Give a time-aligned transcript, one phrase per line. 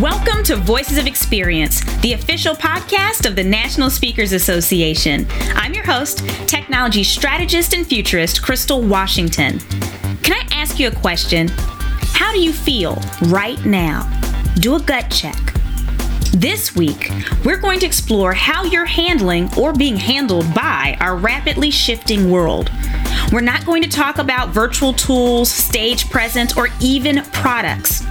[0.00, 5.26] Welcome to Voices of Experience, the official podcast of the National Speakers Association.
[5.54, 9.58] I'm your host, technology strategist and futurist Crystal Washington.
[10.22, 11.48] Can I ask you a question?
[12.14, 14.08] How do you feel right now?
[14.60, 15.36] Do a gut check.
[16.32, 17.10] This week,
[17.44, 22.70] we're going to explore how you're handling or being handled by our rapidly shifting world.
[23.30, 28.02] We're not going to talk about virtual tools, stage presence, or even products.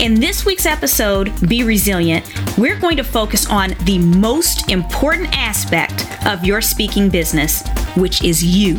[0.00, 6.06] In this week's episode, Be Resilient, we're going to focus on the most important aspect
[6.26, 7.62] of your speaking business,
[7.98, 8.78] which is you.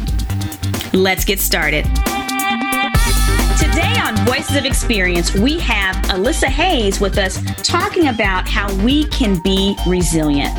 [0.94, 1.86] Let's get started.
[3.60, 9.06] Today on Voices of Experience, we have Alyssa Hayes with us talking about how we
[9.10, 10.58] can be resilient.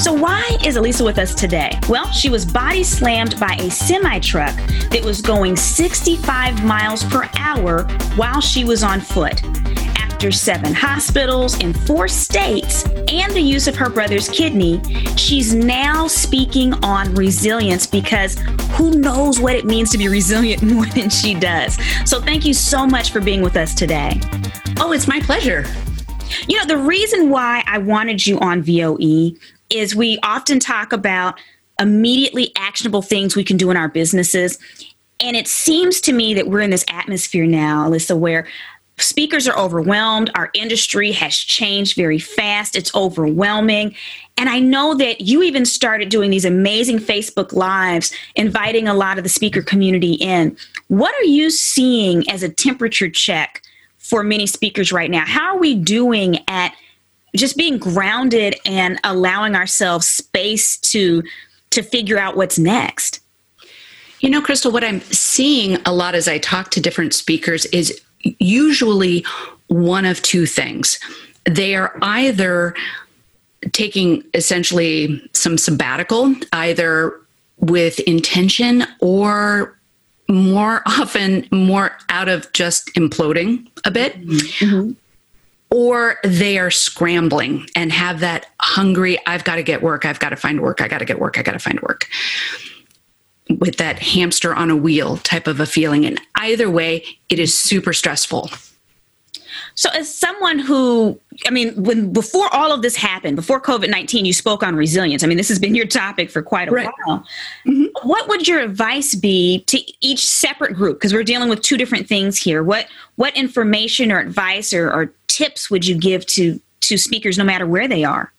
[0.00, 1.78] So, why is Alyssa with us today?
[1.88, 4.56] Well, she was body slammed by a semi truck
[4.90, 7.84] that was going 65 miles per hour
[8.16, 9.40] while she was on foot.
[10.24, 14.80] After seven hospitals in four states and the use of her brother's kidney,
[15.18, 18.38] she's now speaking on resilience because
[18.70, 21.76] who knows what it means to be resilient more than she does.
[22.08, 24.18] So, thank you so much for being with us today.
[24.80, 25.66] Oh, it's my pleasure.
[26.48, 29.32] You know, the reason why I wanted you on VOE
[29.68, 31.38] is we often talk about
[31.78, 34.58] immediately actionable things we can do in our businesses.
[35.20, 38.46] And it seems to me that we're in this atmosphere now, Alyssa, where
[38.98, 40.30] speakers are overwhelmed.
[40.34, 42.76] Our industry has changed very fast.
[42.76, 43.94] It's overwhelming.
[44.36, 49.18] And I know that you even started doing these amazing Facebook Lives, inviting a lot
[49.18, 50.56] of the speaker community in.
[50.88, 53.62] What are you seeing as a temperature check
[53.98, 55.24] for many speakers right now?
[55.24, 56.74] How are we doing at
[57.36, 61.22] just being grounded and allowing ourselves space to
[61.70, 63.20] to figure out what's next
[64.20, 68.00] you know crystal what i'm seeing a lot as i talk to different speakers is
[68.38, 69.24] usually
[69.68, 70.98] one of two things
[71.44, 72.74] they are either
[73.72, 77.18] taking essentially some sabbatical either
[77.58, 79.78] with intention or
[80.28, 84.92] more often more out of just imploding a bit mm-hmm
[85.74, 90.28] or they are scrambling and have that hungry, I've got to get work, I've got
[90.28, 92.08] to find work, I got to get work, I got to find work.
[93.50, 96.06] With that hamster on a wheel type of a feeling.
[96.06, 98.50] And either way, it is super stressful.
[99.76, 104.24] So, as someone who, I mean, when before all of this happened, before COVID 19,
[104.24, 105.24] you spoke on resilience.
[105.24, 106.88] I mean, this has been your topic for quite a right.
[107.04, 107.24] while.
[107.66, 108.08] Mm-hmm.
[108.08, 110.98] What would your advice be to each separate group?
[110.98, 112.62] Because we're dealing with two different things here.
[112.62, 117.44] What what information or advice or, or tips would you give to to speakers, no
[117.44, 118.32] matter where they are?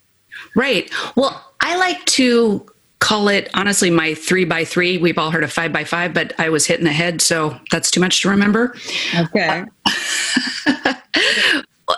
[0.56, 0.90] Right.
[1.16, 2.66] Well, I like to
[3.06, 4.98] call it honestly my three by three.
[4.98, 7.56] We've all heard of five by five, but I was hit in the head, so
[7.70, 8.76] that's too much to remember.
[9.16, 9.64] Okay.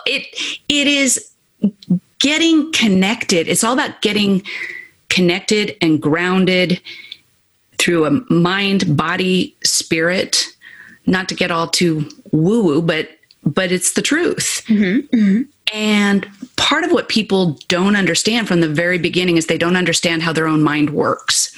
[0.04, 0.26] it
[0.68, 1.32] it is
[2.18, 3.48] getting connected.
[3.48, 4.42] It's all about getting
[5.08, 6.78] connected and grounded
[7.78, 10.44] through a mind, body, spirit.
[11.06, 13.08] Not to get all too woo woo, but
[13.44, 14.62] but it's the truth.
[14.66, 15.16] Mm-hmm.
[15.16, 15.42] Mm-hmm.
[15.74, 16.26] And
[16.56, 20.32] part of what people don't understand from the very beginning is they don't understand how
[20.32, 21.54] their own mind works.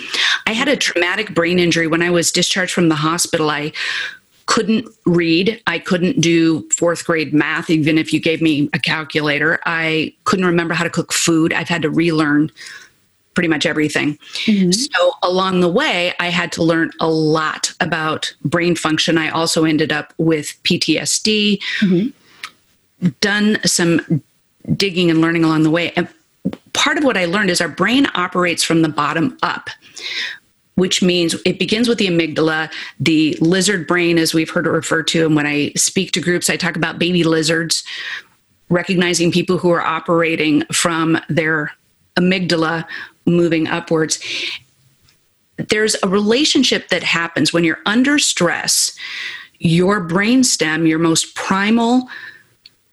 [0.46, 3.50] I had a traumatic brain injury when I was discharged from the hospital.
[3.50, 3.72] I
[4.46, 5.62] couldn't read.
[5.68, 9.60] I couldn't do fourth grade math, even if you gave me a calculator.
[9.64, 11.52] I couldn't remember how to cook food.
[11.52, 12.50] I've had to relearn
[13.34, 14.18] pretty much everything.
[14.44, 14.72] Mm-hmm.
[14.72, 19.18] So along the way, I had to learn a lot about brain function.
[19.18, 23.08] I also ended up with PTSD, mm-hmm.
[23.20, 24.22] done some
[24.76, 25.92] digging and learning along the way.
[25.96, 26.08] And
[26.72, 29.70] part of what I learned is our brain operates from the bottom up.
[30.76, 35.08] Which means it begins with the amygdala, the lizard brain, as we've heard it referred
[35.08, 35.26] to.
[35.26, 37.84] And when I speak to groups, I talk about baby lizards,
[38.70, 41.72] recognizing people who are operating from their
[42.16, 42.86] amygdala
[43.30, 44.18] moving upwards.
[45.56, 48.96] There's a relationship that happens when you're under stress.
[49.58, 52.08] Your brain stem, your most primal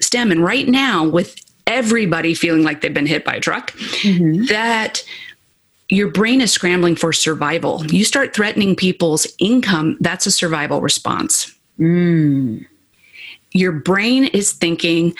[0.02, 1.36] stem, and right now, with
[1.66, 4.45] everybody feeling like they've been hit by a truck, mm-hmm.
[4.45, 5.04] that
[5.89, 7.86] your brain is scrambling for survival.
[7.86, 11.54] You start threatening people's income, that's a survival response.
[11.80, 12.66] Mm.
[13.51, 15.16] Your brain is thinking,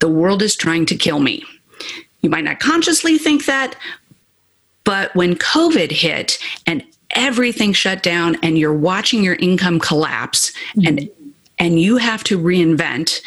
[0.00, 1.42] the world is trying to kill me.
[2.20, 3.76] You might not consciously think that,
[4.90, 6.82] but when COVID hit and
[7.12, 10.88] everything shut down and you're watching your income collapse mm-hmm.
[10.88, 11.10] and
[11.60, 13.20] and you have to reinvent,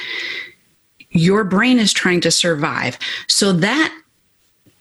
[1.12, 3.00] your brain is trying to survive.
[3.28, 3.98] So that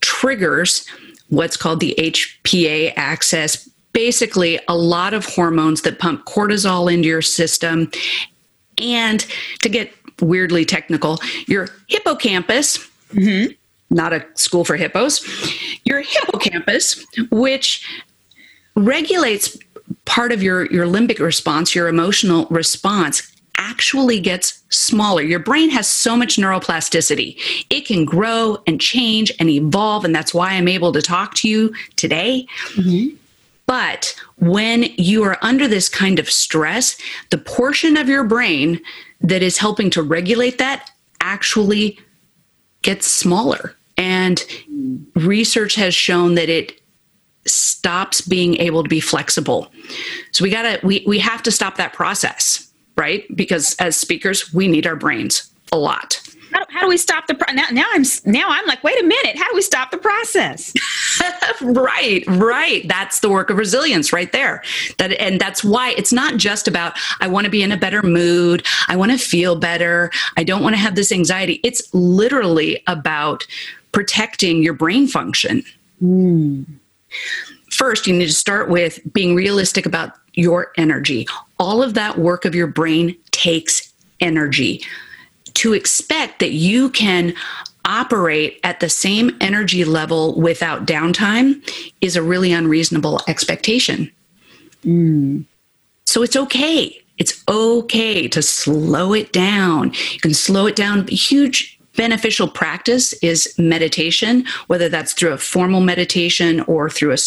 [0.01, 0.85] triggers
[1.29, 7.23] what's called the HPA axis basically a lot of hormones that pump cortisol into your
[7.23, 7.93] system
[8.79, 9.25] and
[9.61, 12.79] to get weirdly technical, your hippocampus,
[13.13, 13.53] mm-hmm.
[13.93, 15.25] Not a school for hippos,
[15.85, 17.87] your hippocampus, which
[18.75, 19.57] regulates
[20.05, 23.29] part of your, your limbic response, your emotional response,
[23.59, 25.23] actually gets smaller.
[25.23, 27.39] Your brain has so much neuroplasticity.
[27.71, 30.05] It can grow and change and evolve.
[30.05, 32.47] And that's why I'm able to talk to you today.
[32.75, 33.17] Mm-hmm.
[33.67, 36.99] But when you are under this kind of stress,
[37.31, 38.81] the portion of your brain
[39.21, 40.91] that is helping to regulate that
[41.21, 41.99] actually
[42.83, 43.77] gets smaller.
[43.97, 44.45] And
[45.15, 46.81] research has shown that it
[47.47, 49.71] stops being able to be flexible.
[50.31, 53.25] So we got to we we have to stop that process, right?
[53.37, 56.21] Because as speakers, we need our brains a lot.
[56.53, 59.05] How, how do we stop the pro- now, now I'm now I'm like wait a
[59.05, 60.75] minute how do we stop the process
[61.63, 64.63] right right that's the work of resilience right there
[64.99, 68.03] that and that's why it's not just about I want to be in a better
[68.03, 72.83] mood I want to feel better I don't want to have this anxiety it's literally
[72.87, 73.47] about
[73.93, 75.63] protecting your brain function
[76.03, 76.65] mm.
[77.71, 81.27] First, you need to start with being realistic about your energy.
[81.59, 84.85] All of that work of your brain takes energy.
[85.55, 87.35] To expect that you can
[87.85, 91.63] operate at the same energy level without downtime
[92.01, 94.11] is a really unreasonable expectation.
[94.85, 95.45] Mm.
[96.05, 97.03] So it's okay.
[97.19, 99.93] It's okay to slow it down.
[100.13, 101.07] You can slow it down.
[101.09, 107.19] Huge beneficial practice is meditation, whether that's through a formal meditation or through a,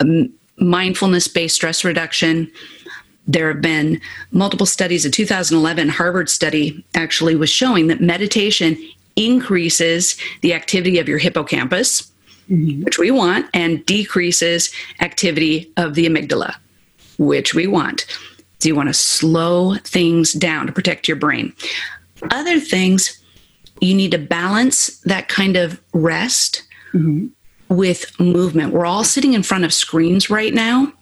[0.00, 0.28] a
[0.58, 2.50] mindfulness based stress reduction.
[3.26, 4.00] There have been
[4.32, 5.04] multiple studies.
[5.04, 8.76] A 2011 Harvard study actually was showing that meditation
[9.16, 12.10] increases the activity of your hippocampus,
[12.50, 12.82] mm-hmm.
[12.82, 16.54] which we want, and decreases activity of the amygdala,
[17.18, 18.06] which we want.
[18.58, 21.52] So you want to slow things down to protect your brain.
[22.30, 23.19] Other things
[23.80, 26.62] you need to balance that kind of rest
[26.92, 27.28] mm-hmm.
[27.74, 28.72] with movement.
[28.72, 30.92] We're all sitting in front of screens right now,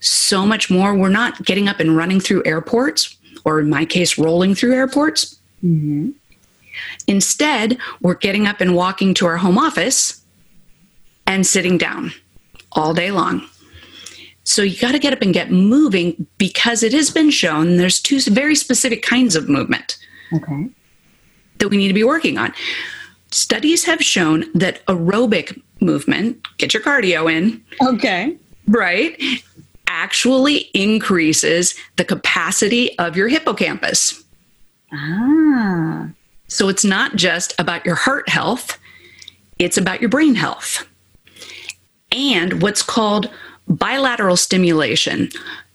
[0.00, 0.94] so much more.
[0.94, 5.38] We're not getting up and running through airports, or in my case, rolling through airports.
[5.64, 6.10] Mm-hmm.
[7.06, 10.20] Instead, we're getting up and walking to our home office
[11.26, 12.12] and sitting down
[12.72, 13.46] all day long.
[14.44, 18.00] So you got to get up and get moving because it has been shown there's
[18.00, 19.96] two very specific kinds of movement.
[20.34, 20.68] Okay
[21.58, 22.52] that we need to be working on.
[23.30, 27.62] Studies have shown that aerobic movement, get your cardio in.
[27.82, 28.36] Okay.
[28.68, 29.20] Right?
[29.88, 34.22] Actually increases the capacity of your hippocampus.
[34.92, 36.08] Ah.
[36.48, 38.78] So it's not just about your heart health,
[39.58, 40.86] it's about your brain health.
[42.12, 43.30] And what's called
[43.68, 45.28] bilateral stimulation.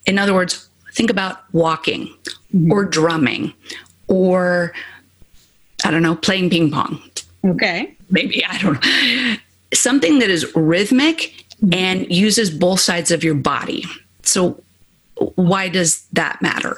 [0.05, 2.07] In other words, think about walking
[2.53, 2.71] mm-hmm.
[2.71, 3.53] or drumming
[4.07, 4.73] or
[5.83, 7.01] I don't know, playing ping pong.
[7.45, 7.95] Okay.
[8.09, 9.35] Maybe, I don't know.
[9.73, 11.73] Something that is rhythmic mm-hmm.
[11.73, 13.85] and uses both sides of your body.
[14.23, 14.61] So,
[15.35, 16.75] why does that matter?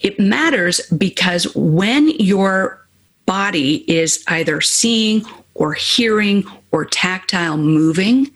[0.00, 2.80] It matters because when your
[3.26, 5.24] body is either seeing
[5.54, 8.30] or hearing or tactile moving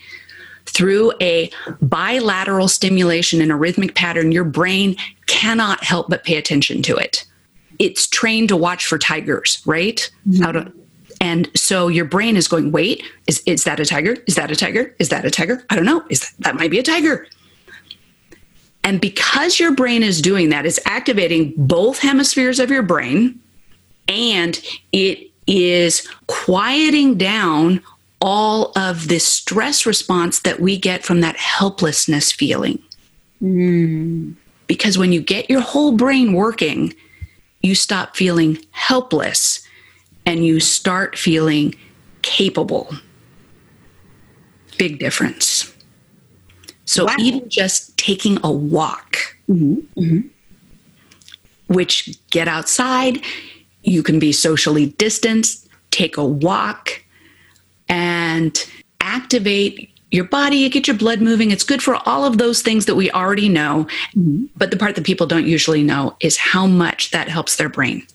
[0.65, 1.51] through a
[1.83, 4.97] bilateral stimulation in a rhythmic pattern, your brain
[5.27, 7.25] cannot help but pay attention to it
[7.79, 10.11] it's trained to watch for tigers, right?
[10.29, 10.43] Mm-hmm.
[10.43, 10.73] Out of,
[11.21, 14.17] and so your brain is going, wait, is, is that a tiger?
[14.27, 14.95] Is that a tiger?
[14.99, 15.65] Is that a tiger?
[15.71, 16.05] I don't know.
[16.09, 17.27] Is that, that might be a tiger.
[18.85, 23.39] And because your brain is doing that, it's activating both hemispheres of your brain
[24.09, 24.61] and
[24.93, 27.83] it is quieting down
[28.21, 32.83] all of the stress response that we get from that helplessness feeling.
[33.43, 34.35] Mm.
[34.67, 36.95] Because when you get your whole brain working,
[37.63, 39.67] you stop feeling helpless
[40.27, 41.75] and you start feeling
[42.23, 42.91] capable.
[44.77, 45.75] Big difference.
[46.85, 47.17] So, wow.
[47.19, 49.75] even just taking a walk, mm-hmm.
[50.01, 50.29] Mm-hmm.
[51.73, 53.21] which get outside,
[53.83, 57.03] you can be socially distanced, take a walk,
[57.89, 58.67] and
[59.01, 61.51] activate your body, you get your blood moving.
[61.51, 63.87] It's good for all of those things that we already know.
[64.17, 64.47] Mm-hmm.
[64.57, 68.07] But the part that people don't usually know is how much that helps their brain.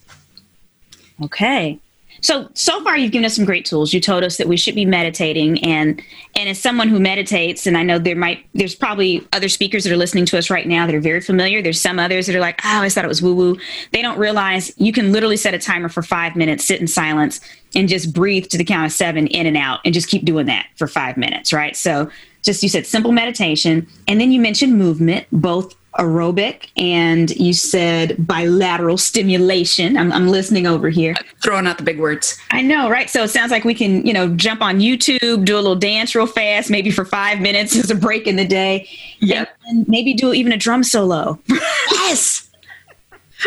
[1.22, 1.78] Okay.
[2.24, 3.92] So so far you've given us some great tools.
[3.92, 6.00] You told us that we should be meditating and
[6.34, 9.92] and as someone who meditates and I know there might there's probably other speakers that
[9.92, 11.60] are listening to us right now that are very familiar.
[11.60, 13.58] There's some others that are like, "Oh, I thought it was woo woo."
[13.92, 17.42] They don't realize you can literally set a timer for 5 minutes, sit in silence
[17.74, 20.46] and just breathe to the count of 7 in and out and just keep doing
[20.46, 21.76] that for 5 minutes, right?
[21.76, 22.08] So
[22.42, 28.16] just you said simple meditation and then you mentioned movement both aerobic and you said
[28.18, 29.96] bilateral stimulation.
[29.96, 31.14] I'm, I'm listening over here.
[31.42, 32.38] Throwing out the big words.
[32.50, 33.08] I know, right?
[33.08, 36.14] So it sounds like we can, you know, jump on YouTube, do a little dance
[36.14, 38.88] real fast, maybe for five minutes as a break in the day.
[39.20, 39.46] Yeah.
[39.66, 41.38] And maybe do even a drum solo.
[41.92, 42.48] yes.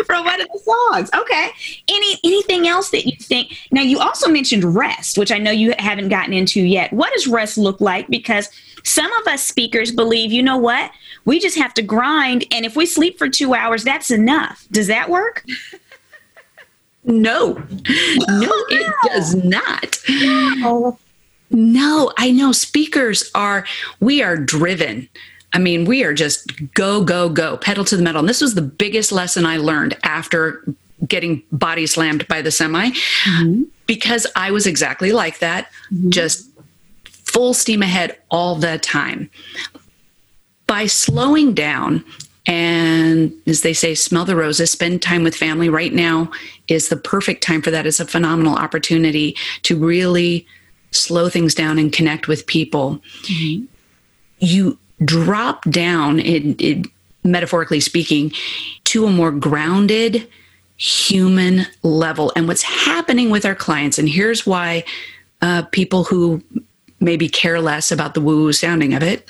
[0.06, 1.10] From one of the songs.
[1.14, 1.50] Okay.
[1.88, 3.56] Any anything else that you think?
[3.70, 6.92] Now you also mentioned rest, which I know you haven't gotten into yet.
[6.92, 8.08] What does rest look like?
[8.08, 8.48] Because
[8.84, 10.90] some of us speakers believe, you know what?
[11.24, 14.66] We just have to grind, and if we sleep for two hours, that's enough.
[14.70, 15.44] Does that work?
[17.04, 19.96] No, no, it does not.
[20.10, 20.98] No.
[21.50, 23.64] no, I know speakers are,
[23.98, 25.08] we are driven.
[25.52, 28.20] I mean, we are just go, go, go, pedal to the metal.
[28.20, 30.62] And this was the biggest lesson I learned after
[31.06, 33.62] getting body slammed by the semi mm-hmm.
[33.86, 36.10] because I was exactly like that, mm-hmm.
[36.10, 36.50] just
[37.04, 39.30] full steam ahead all the time.
[40.66, 42.04] By slowing down
[42.46, 46.30] and, as they say, smell the roses, spend time with family right now
[46.66, 47.86] is the perfect time for that.
[47.86, 50.46] It's a phenomenal opportunity to really
[50.90, 53.00] slow things down and connect with people.
[53.22, 53.64] Mm-hmm.
[54.40, 56.86] You drop down, it, it,
[57.24, 58.32] metaphorically speaking,
[58.84, 60.28] to a more grounded
[60.76, 62.32] human level.
[62.36, 64.84] And what's happening with our clients, and here's why
[65.42, 66.42] uh, people who
[67.00, 69.28] maybe care less about the woo woo sounding of it,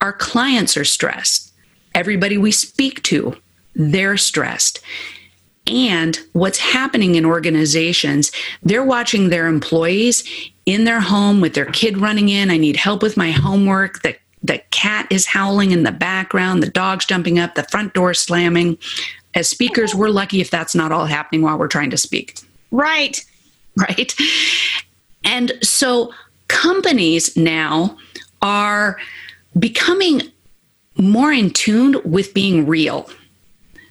[0.00, 1.52] our clients are stressed.
[1.94, 3.36] Everybody we speak to,
[3.74, 4.80] they're stressed.
[5.66, 10.24] And what's happening in organizations, they're watching their employees
[10.66, 12.50] in their home with their kid running in.
[12.50, 14.02] I need help with my homework.
[14.02, 18.14] The the cat is howling in the background, the dog's jumping up, the front door
[18.14, 18.78] slamming.
[19.34, 22.40] As speakers, we're lucky if that's not all happening while we're trying to speak.
[22.70, 23.24] Right.
[23.76, 24.14] Right.
[25.24, 26.12] And so
[26.48, 27.96] companies now
[28.42, 28.98] are
[29.58, 30.22] becoming
[30.96, 33.08] more in tune with being real,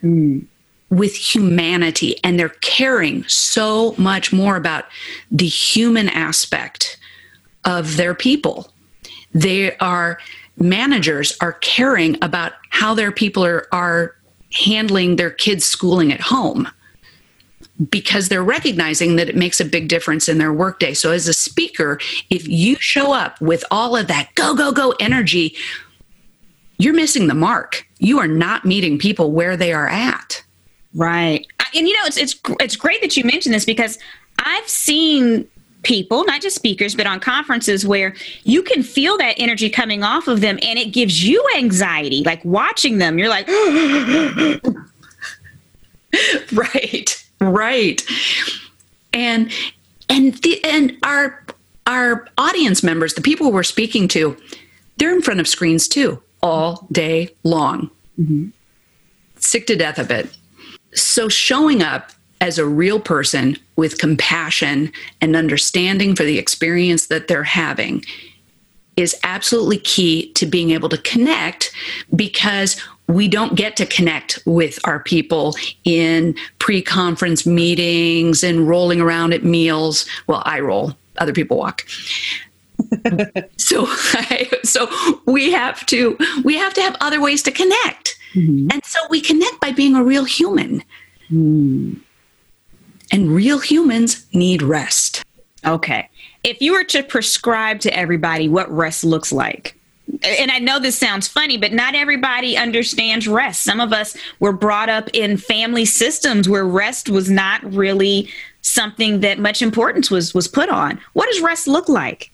[0.04, 0.46] mm.
[0.90, 4.86] with humanity, and they're caring so much more about
[5.32, 6.98] the human aspect
[7.66, 8.72] of their people.
[9.34, 10.20] They are
[10.60, 14.16] managers are caring about how their people are, are
[14.52, 16.68] handling their kids' schooling at home
[17.90, 20.94] because they're recognizing that it makes a big difference in their workday.
[20.94, 22.00] So, as a speaker,
[22.30, 25.56] if you show up with all of that go, go, go energy,
[26.78, 27.88] you're missing the mark.
[28.00, 30.44] You are not meeting people where they are at.
[30.94, 31.46] Right.
[31.76, 34.00] And you know, it's it's it's great that you mentioned this because
[34.40, 35.48] I've seen
[35.84, 40.28] people, not just speakers, but on conferences where you can feel that energy coming off
[40.28, 42.24] of them and it gives you anxiety.
[42.24, 43.48] Like watching them, you're like,
[46.52, 48.04] right, right.
[49.14, 49.52] And
[50.10, 51.46] and the and our
[51.88, 54.38] our audience members, the people we're speaking to,
[54.98, 57.90] they're in front of screens too all day long.
[58.20, 58.50] Mm-hmm.
[59.38, 60.30] Sick to death of it.
[60.94, 64.92] So showing up as a real person with compassion
[65.22, 68.04] and understanding for the experience that they're having
[68.96, 71.72] is absolutely key to being able to connect
[72.16, 79.02] because we don't get to connect with our people in pre conference meetings and rolling
[79.02, 80.06] around at meals.
[80.28, 81.86] Well, I roll, other people walk.
[83.58, 84.88] so I, so
[85.26, 88.68] we have to we have to have other ways to connect mm-hmm.
[88.72, 90.82] and so we connect by being a real human
[91.30, 92.00] mm.
[93.12, 95.24] And real humans need rest.
[95.66, 96.10] Okay.
[96.44, 99.76] If you were to prescribe to everybody what rest looks like,
[100.24, 103.64] and I know this sounds funny, but not everybody understands rest.
[103.64, 108.30] Some of us were brought up in family systems where rest was not really
[108.62, 111.00] something that much importance was was put on.
[111.14, 112.32] What does rest look like?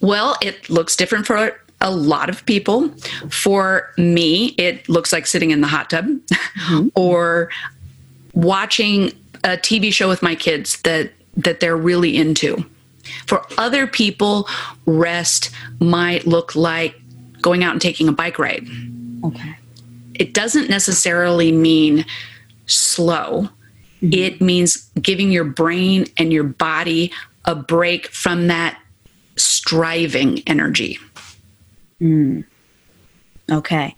[0.00, 2.88] Well, it looks different for a lot of people.
[3.30, 6.88] For me, it looks like sitting in the hot tub mm-hmm.
[6.94, 7.50] or
[8.32, 9.12] watching
[9.44, 12.64] a TV show with my kids that that they're really into.
[13.26, 14.48] For other people,
[14.86, 17.00] rest might look like
[17.40, 18.66] going out and taking a bike ride.
[19.24, 19.56] Okay.
[20.14, 22.04] It doesn't necessarily mean
[22.66, 23.48] slow.
[24.02, 24.12] Mm-hmm.
[24.12, 27.12] It means giving your brain and your body
[27.44, 28.80] a break from that
[29.36, 30.98] striving energy.
[32.00, 32.44] Mm.
[33.50, 33.96] Okay.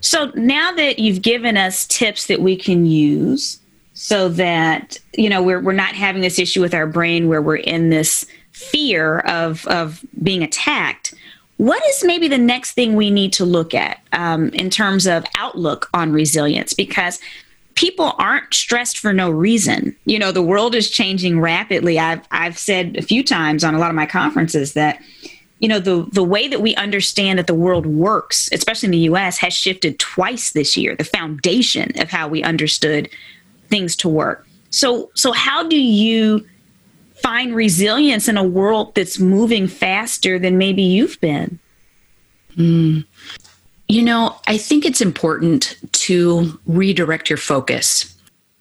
[0.00, 3.59] So now that you've given us tips that we can use
[4.02, 7.56] so that you know we're we're not having this issue with our brain where we're
[7.56, 11.12] in this fear of of being attacked.
[11.58, 15.26] What is maybe the next thing we need to look at um, in terms of
[15.36, 16.72] outlook on resilience?
[16.72, 17.20] Because
[17.74, 19.94] people aren't stressed for no reason.
[20.06, 21.98] You know the world is changing rapidly.
[21.98, 24.98] I've i've said a few times on a lot of my conferences that
[25.58, 29.10] you know the the way that we understand that the world works especially in the
[29.10, 33.10] US has shifted twice this year the foundation of how we understood
[33.70, 34.46] things to work.
[34.70, 36.46] So so how do you
[37.22, 41.58] find resilience in a world that's moving faster than maybe you've been?
[42.56, 43.04] Mm.
[43.88, 48.16] you know i think it's important to redirect your focus.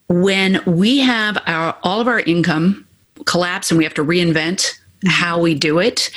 [0.08, 2.88] When we have our all of our income
[3.26, 6.12] collapse and we have to reinvent how we do it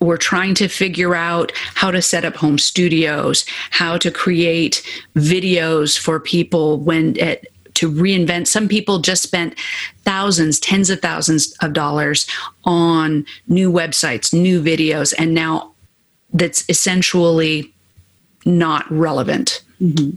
[0.00, 4.82] we're trying to figure out how to set up home studios, how to create
[5.14, 8.46] videos for people when at, to reinvent.
[8.46, 9.58] Some people just spent
[10.04, 12.26] thousands, tens of thousands of dollars
[12.64, 15.72] on new websites, new videos, and now
[16.32, 17.72] that's essentially
[18.44, 19.62] not relevant.
[19.80, 20.16] Mm-hmm.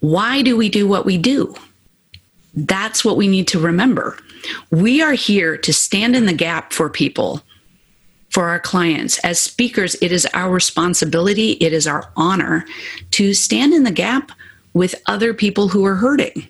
[0.00, 1.54] Why do we do what we do?
[2.54, 4.16] That's what we need to remember.
[4.70, 7.42] We are here to stand in the gap for people
[8.30, 9.18] for our clients.
[9.24, 12.64] As speakers, it is our responsibility, it is our honor
[13.12, 14.32] to stand in the gap
[14.74, 16.46] with other people who are hurting.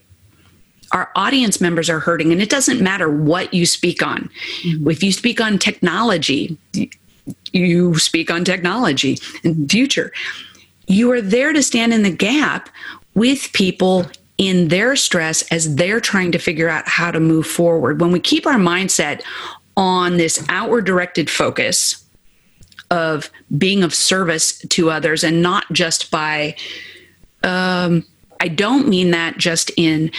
[0.92, 4.30] Our audience members are hurting, and it doesn't matter what you speak on.
[4.62, 4.90] Mm-hmm.
[4.90, 6.56] If you speak on technology,
[7.52, 10.12] you speak on technology in future.
[10.86, 12.70] You are there to stand in the gap
[13.14, 14.06] with people
[14.38, 18.00] in their stress as they're trying to figure out how to move forward.
[18.00, 19.22] When we keep our mindset
[19.76, 22.04] on this outward directed focus
[22.90, 26.56] of being of service to others and not just by
[27.44, 28.04] um,
[28.40, 30.10] i don't mean that just in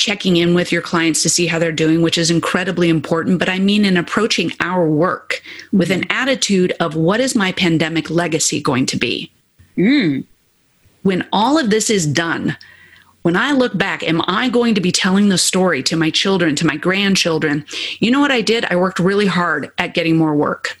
[0.00, 3.48] checking in with your clients to see how they're doing which is incredibly important but
[3.48, 5.42] i mean in approaching our work
[5.72, 9.30] with an attitude of what is my pandemic legacy going to be
[9.76, 10.24] mm.
[11.02, 12.56] when all of this is done
[13.22, 16.56] when I look back, am I going to be telling the story to my children,
[16.56, 17.66] to my grandchildren?
[17.98, 18.64] You know what I did?
[18.64, 20.80] I worked really hard at getting more work.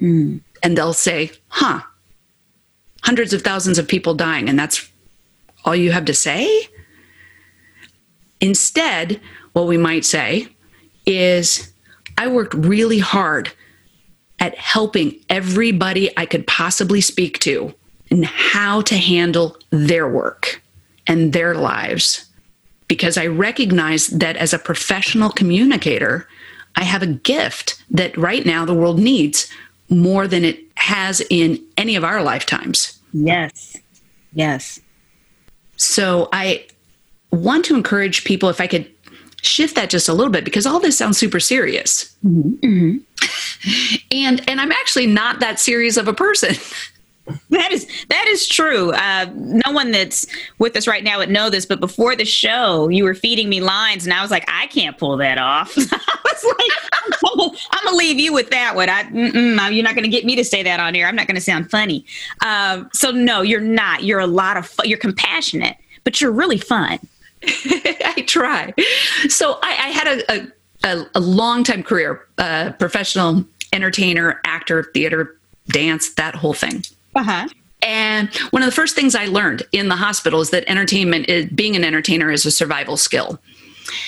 [0.00, 0.42] Mm.
[0.62, 1.80] And they'll say, huh,
[3.02, 4.88] hundreds of thousands of people dying, and that's
[5.64, 6.68] all you have to say?
[8.40, 9.20] Instead,
[9.52, 10.48] what we might say
[11.06, 11.72] is,
[12.18, 13.52] I worked really hard
[14.38, 17.74] at helping everybody I could possibly speak to
[18.10, 20.62] and how to handle their work
[21.06, 22.26] and their lives
[22.88, 26.28] because I recognize that as a professional communicator,
[26.76, 29.50] I have a gift that right now the world needs
[29.88, 33.00] more than it has in any of our lifetimes.
[33.12, 33.76] Yes.
[34.32, 34.80] Yes.
[35.76, 36.66] So I
[37.36, 38.90] want to encourage people if I could
[39.42, 42.16] shift that just a little bit because all this sounds super serious.
[42.24, 42.98] Mm-hmm.
[44.12, 46.54] And and I'm actually not that serious of a person.
[47.50, 48.92] That is that is true.
[48.92, 50.26] Uh, no one that's
[50.58, 53.60] with us right now would know this, but before the show, you were feeding me
[53.60, 55.72] lines, and I was like, I can't pull that off.
[55.76, 58.88] I was like, I'm gonna leave you with that one.
[58.88, 61.06] I, you're not gonna get me to say that on here.
[61.08, 62.04] I'm not gonna sound funny.
[62.44, 64.04] Um, so no, you're not.
[64.04, 64.72] You're a lot of.
[64.84, 67.00] You're compassionate, but you're really fun.
[67.44, 68.72] I try.
[69.28, 70.52] So I, I had a,
[70.84, 75.36] a, a, long time career, uh, professional entertainer, actor, theater,
[75.68, 76.84] dance, that whole thing.
[77.14, 77.48] Uh-huh.
[77.82, 81.46] And one of the first things I learned in the hospital is that entertainment, is,
[81.46, 83.38] being an entertainer, is a survival skill.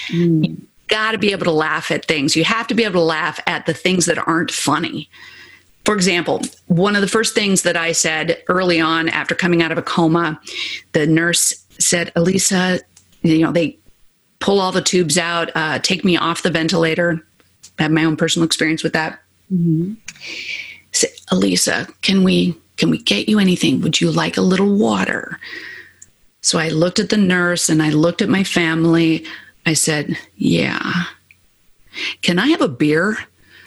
[0.09, 0.49] Mm.
[0.49, 2.35] You got to be able to laugh at things.
[2.35, 5.09] You have to be able to laugh at the things that aren't funny.
[5.85, 9.73] For example, one of the first things that I said early on after coming out
[9.73, 10.41] of a coma,
[10.93, 12.81] the nurse said, Elisa,
[13.33, 13.79] you know, they
[14.41, 17.25] pull all the tubes out, uh, take me off the ventilator.
[17.79, 19.21] I have my own personal experience with that.
[19.53, 19.95] Mm-hmm.
[20.93, 23.81] Say, Elisa, can we can we get you anything?
[23.81, 25.39] Would you like a little water?
[26.43, 29.27] So I looked at the nurse and I looked at my family.
[29.67, 31.05] I said, Yeah.
[32.23, 33.19] Can I have a beer?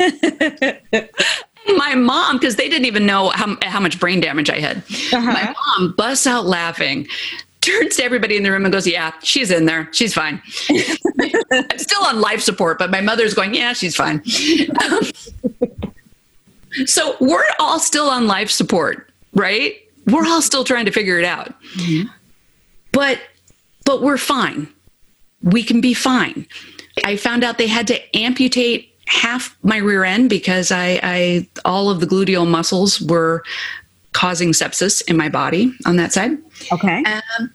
[1.76, 5.20] my mom, because they didn't even know how, how much brain damage I had, uh-huh.
[5.20, 7.06] my mom busts out laughing,
[7.60, 9.88] turns to everybody in the room and goes, Yeah, she's in there.
[9.92, 10.42] She's fine.
[11.52, 14.22] I'm still on life support, but my mother's going, Yeah, she's fine.
[14.84, 15.02] Um,
[16.86, 19.76] so we're all still on life support, right?
[20.06, 21.48] We're all still trying to figure it out.
[21.74, 22.08] Mm-hmm.
[22.92, 23.20] But
[23.84, 24.68] but we're fine.
[25.42, 26.46] We can be fine.
[27.04, 31.90] I found out they had to amputate half my rear end because I, I all
[31.90, 33.42] of the gluteal muscles were
[34.12, 36.38] causing sepsis in my body on that side.
[36.72, 37.02] Okay.
[37.04, 37.52] Um,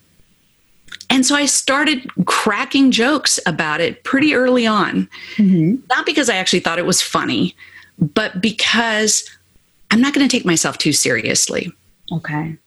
[1.09, 5.07] and so I started cracking jokes about it pretty early on.
[5.35, 5.75] Mm-hmm.
[5.89, 7.55] Not because I actually thought it was funny,
[7.99, 9.29] but because
[9.91, 11.71] I'm not going to take myself too seriously.
[12.11, 12.57] Okay.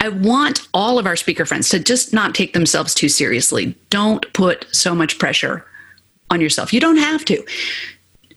[0.00, 3.76] I want all of our speaker friends to just not take themselves too seriously.
[3.90, 5.64] Don't put so much pressure
[6.30, 6.72] on yourself.
[6.72, 7.44] You don't have to.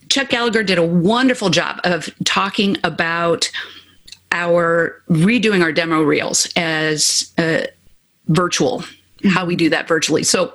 [0.09, 3.49] Chuck Gallagher did a wonderful job of talking about
[4.31, 7.61] our redoing our demo reels as uh,
[8.27, 8.83] virtual,
[9.29, 10.23] how we do that virtually.
[10.23, 10.53] So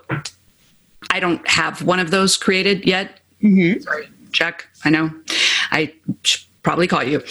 [1.10, 3.20] I don't have one of those created yet.
[3.42, 3.80] Mm-hmm.
[3.80, 4.68] Sorry, Chuck.
[4.84, 5.10] I know.
[5.70, 7.22] I should probably call you,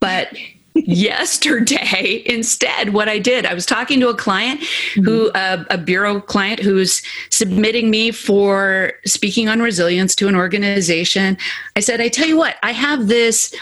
[0.00, 0.34] but
[0.74, 3.46] yesterday instead what i did.
[3.46, 5.04] I was talking to a client mm-hmm.
[5.04, 11.36] who uh, a bureau client who's submitting me for speaking on resilience to an organization.
[11.76, 13.54] I said i tell you what i have this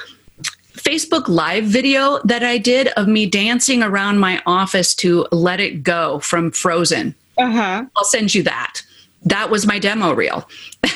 [0.74, 5.82] facebook live video that i did of me dancing around my office to let it
[5.82, 7.14] go from frozen.
[7.36, 7.84] Uh-huh.
[7.96, 8.82] i'll send you that.
[9.24, 10.48] That was my demo reel.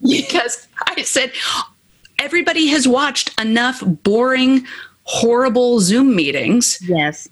[0.00, 1.32] Because i said
[2.18, 4.66] everybody has watched enough boring
[5.08, 6.78] horrible Zoom meetings.
[6.82, 7.28] Yes.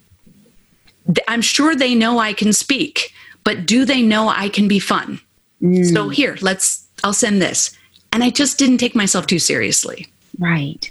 [1.28, 3.12] I'm sure they know I can speak,
[3.44, 5.20] but do they know I can be fun?
[5.62, 5.92] Mm.
[5.92, 7.76] So here, let's, I'll send this.
[8.12, 10.06] And I just didn't take myself too seriously.
[10.38, 10.90] Right.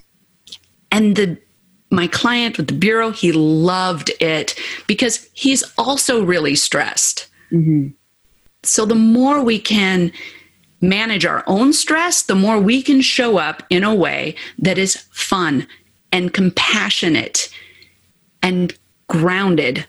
[0.91, 1.37] And the,
[1.89, 7.27] my client with the bureau, he loved it because he's also really stressed.
[7.51, 7.87] Mm-hmm.
[8.61, 10.11] So the more we can
[10.81, 14.97] manage our own stress, the more we can show up in a way that is
[15.11, 15.65] fun
[16.15, 17.49] and compassionate
[18.41, 18.73] and
[19.09, 19.85] grounded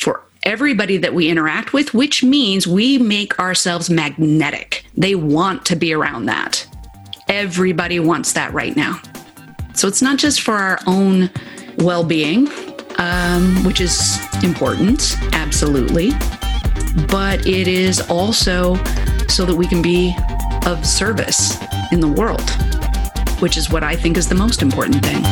[0.00, 4.86] for everybody that we interact with, which means we make ourselves magnetic.
[4.96, 6.66] They want to be around that.
[7.28, 9.02] Everybody wants that right now.
[9.74, 11.28] So it's not just for our own
[11.76, 12.48] well being,
[12.96, 16.12] um, which is important, absolutely,
[17.06, 18.82] but it is also
[19.28, 20.16] so that we can be
[20.64, 21.58] of service
[21.92, 22.40] in the world,
[23.40, 25.22] which is what I think is the most important thing.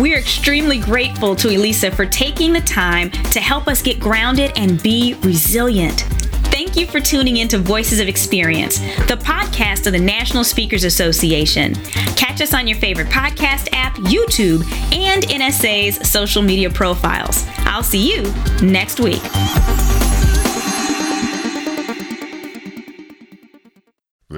[0.00, 4.52] We are extremely grateful to Elisa for taking the time to help us get grounded
[4.56, 6.04] and be resilient.
[6.50, 10.84] Thank you for tuning in to Voices of Experience, the podcast of the National Speakers
[10.84, 11.74] Association.
[12.16, 14.62] Catch us on your favorite podcast app, YouTube,
[14.92, 17.44] and NSA's social media profiles.
[17.58, 18.22] I'll see you
[18.62, 19.22] next week.